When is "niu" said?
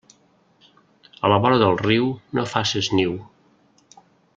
3.01-3.17